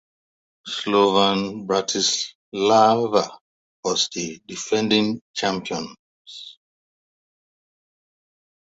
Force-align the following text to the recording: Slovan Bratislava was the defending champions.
Slovan 0.65 1.67
Bratislava 1.67 3.37
was 3.83 4.09
the 4.09 4.41
defending 4.47 5.21
champions. 5.35 6.57